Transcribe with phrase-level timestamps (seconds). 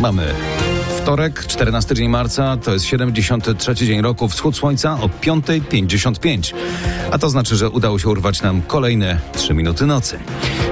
[0.00, 0.34] Mamy
[0.98, 6.54] wtorek, 14 dzień marca, to jest 73 dzień roku, wschód słońca o 5.55.
[7.10, 10.18] A to znaczy, że udało się urwać nam kolejne 3 minuty nocy.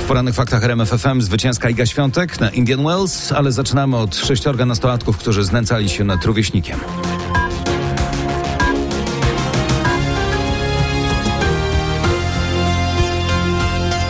[0.00, 5.18] W porannych faktach RMFFM zwycięska Iga Świątek na Indian Wells, ale zaczynamy od sześciorga nastolatków,
[5.18, 6.78] którzy znęcali się nad rówieśnikiem.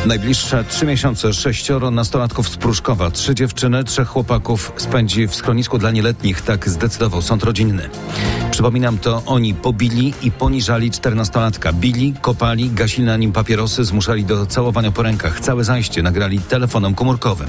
[0.06, 5.90] Najbliższe trzy miesiące sześcioro nastolatków z Pruszkowa, trzy dziewczyny, trzech chłopaków spędzi w schronisku dla
[5.90, 6.40] nieletnich.
[6.40, 7.88] Tak zdecydował sąd rodzinny.
[8.50, 11.72] Przypominam, to oni pobili i poniżali czternastolatka.
[11.72, 15.40] Bili, kopali, gasili na nim papierosy, zmuszali do całowania po rękach.
[15.40, 17.48] Całe zajście nagrali telefonem komórkowym.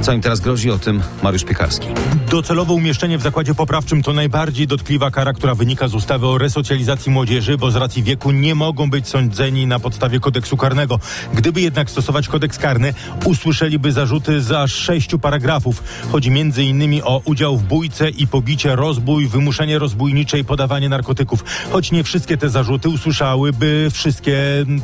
[0.00, 1.86] Co im teraz grozi, o tym Mariusz Piekarski.
[2.30, 7.12] Docelowo umieszczenie w zakładzie poprawczym to najbardziej dotkliwa kara, która wynika z ustawy o resocjalizacji
[7.12, 10.98] młodzieży, bo z racji wieku nie mogą być sądzeni na podstawie kodeksu karnego.
[11.34, 15.82] Gdyby jednak stosować kodeks karny, usłyszeliby zarzuty za sześciu paragrafów.
[16.12, 21.44] Chodzi innymi o udział w bójce i pobicie, rozbój, wymuszenie rozbójnicze i podawanie narkotyków.
[21.72, 24.36] Choć nie wszystkie te zarzuty usłyszałyby wszystkie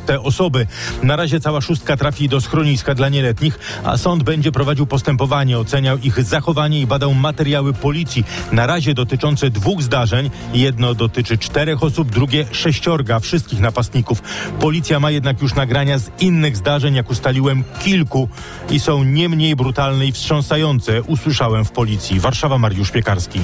[0.06, 0.66] te osoby.
[1.02, 5.58] Na razie cała szóstka trafi do schroniska dla nieletnich, a sąd będzie prowadził postępowanie postępowanie,
[5.58, 8.24] oceniał ich zachowanie i badał materiały policji.
[8.52, 10.30] Na razie dotyczące dwóch zdarzeń.
[10.54, 14.22] Jedno dotyczy czterech osób, drugie sześciorga wszystkich napastników.
[14.60, 18.28] Policja ma jednak już nagrania z innych zdarzeń, jak ustaliłem, kilku
[18.70, 21.02] i są nie mniej brutalne i wstrząsające.
[21.02, 22.20] Usłyszałem w policji.
[22.20, 23.40] Warszawa, Mariusz Piekarski.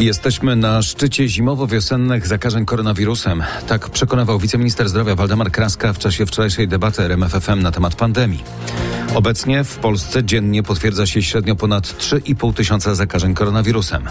[0.00, 3.42] Jesteśmy na szczycie zimowo-wiosennych zakażeń koronawirusem.
[3.66, 8.44] Tak przekonywał wiceminister zdrowia Waldemar Kraska w czasie wczorajszej debaty RMFFM na temat pandemii.
[9.14, 14.04] Obecnie w Polsce dziennie potwierdza się średnio ponad 3,5 tysiąca zakażeń koronawirusem.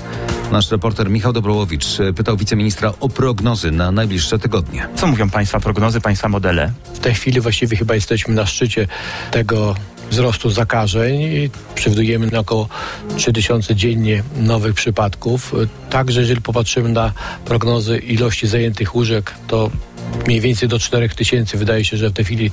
[0.51, 4.87] Nasz reporter Michał Dobrołowicz pytał wiceministra o prognozy na najbliższe tygodnie.
[4.95, 6.71] Co mówią Państwa prognozy, Państwa modele?
[6.93, 8.87] W tej chwili właściwie chyba jesteśmy na szczycie
[9.31, 9.75] tego
[10.11, 12.69] wzrostu zakażeń i przewidujemy na około
[13.17, 15.53] 3000 dziennie nowych przypadków.
[15.89, 17.13] Także jeżeli popatrzymy na
[17.45, 19.69] prognozy ilości zajętych łóżek, to
[20.27, 21.57] mniej więcej do 4 tysięcy.
[21.57, 22.51] Wydaje się, że w tej chwili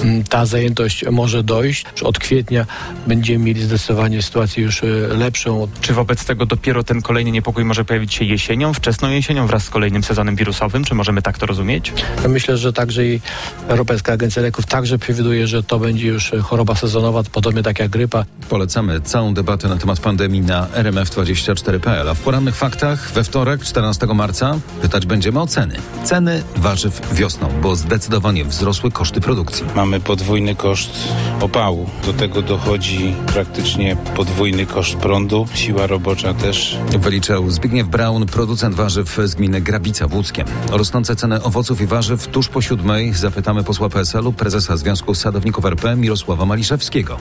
[0.00, 1.84] mm, ta zajętość może dojść.
[2.02, 2.66] Od kwietnia
[3.06, 5.68] będziemy mieli zdecydowanie sytuację już e, lepszą.
[5.80, 9.70] Czy wobec tego dopiero ten kolejny niepokój może pojawić się jesienią, wczesną jesienią wraz z
[9.70, 10.84] kolejnym sezonem wirusowym?
[10.84, 11.92] Czy możemy tak to rozumieć?
[12.28, 13.20] Myślę, że także i
[13.68, 18.24] Europejska Agencja Leków także przewiduje, że to będzie już choroba sezonowa, podobnie tak jak grypa.
[18.48, 22.08] Polecamy całą debatę na temat pandemii na rmf24.pl.
[22.08, 25.76] A w porannych faktach we wtorek, 14 marca, pytać będziemy o ceny.
[26.04, 29.64] Ceny warzyw warzyw wiosną, bo zdecydowanie wzrosły koszty produkcji.
[29.76, 31.08] Mamy podwójny koszt
[31.40, 31.90] opału.
[32.06, 35.46] Do tego dochodzi praktycznie podwójny koszt prądu.
[35.54, 36.78] Siła robocza też.
[36.98, 40.46] Wyliczał Zbigniew Braun, producent warzyw z gminy Grabica w Łódzkiem.
[40.72, 45.64] O rosnące ceny owoców i warzyw tuż po siódmej zapytamy posła PSL-u, prezesa Związku Sadowników
[45.64, 47.16] RP Mirosława Maliszewskiego.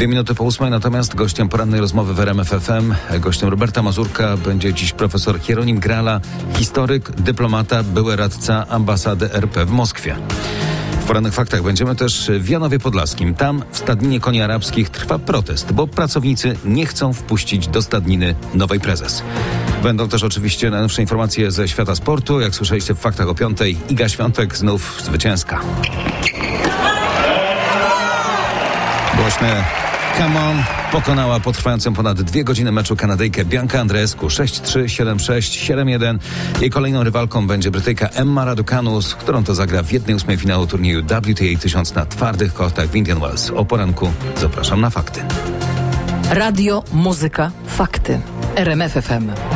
[0.00, 4.74] Dwie minuty po ósmej, natomiast gościem porannej rozmowy w RMF FM, gościem Roberta Mazurka będzie
[4.74, 6.20] dziś profesor Hieronim Grala,
[6.56, 10.16] historyk, dyplomata, były radca ambasady RP w Moskwie.
[11.00, 13.34] W porannych faktach będziemy też w Janowie Podlaskim.
[13.34, 18.80] Tam w stadninie koni arabskich trwa protest, bo pracownicy nie chcą wpuścić do stadniny nowej
[18.80, 19.22] prezes.
[19.82, 22.40] Będą też oczywiście najnowsze informacje ze świata sportu.
[22.40, 25.60] Jak słyszeliście w faktach o piątej, Iga Świątek znów zwycięska.
[29.16, 29.79] Głośne
[30.18, 30.62] Come On
[30.92, 36.18] pokonała po trwającym ponad dwie godziny meczu Kanadyjkę Bianca Andreescu 6-3, 7-6, 7-1.
[36.60, 40.66] Jej kolejną rywalką będzie Brytyjka Emma Raducanu, z którą to zagra w jednej ósmej finału
[40.66, 43.50] turnieju WTA 1000 na twardych kortach w Indian Wells.
[43.50, 45.20] O poranku zapraszam na fakty.
[46.30, 48.20] Radio, muzyka, fakty.
[48.56, 49.49] RMF FM.